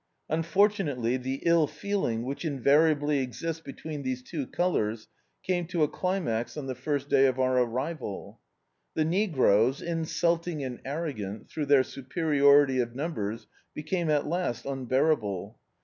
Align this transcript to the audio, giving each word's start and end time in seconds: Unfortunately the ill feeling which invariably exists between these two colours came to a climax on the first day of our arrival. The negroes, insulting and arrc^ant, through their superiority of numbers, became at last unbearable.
Unfortunately 0.29 1.15
the 1.15 1.43
ill 1.45 1.67
feeling 1.67 2.23
which 2.23 2.43
invariably 2.43 3.19
exists 3.19 3.61
between 3.61 4.01
these 4.01 4.23
two 4.23 4.47
colours 4.47 5.07
came 5.43 5.67
to 5.67 5.83
a 5.83 5.87
climax 5.87 6.57
on 6.57 6.65
the 6.65 6.73
first 6.73 7.07
day 7.07 7.27
of 7.27 7.37
our 7.39 7.59
arrival. 7.59 8.39
The 8.95 9.05
negroes, 9.05 9.79
insulting 9.79 10.63
and 10.63 10.83
arrc^ant, 10.83 11.49
through 11.51 11.67
their 11.67 11.83
superiority 11.83 12.79
of 12.79 12.95
numbers, 12.95 13.45
became 13.75 14.09
at 14.09 14.25
last 14.25 14.65
unbearable. 14.65 15.59